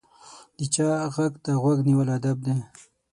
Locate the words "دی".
2.45-2.57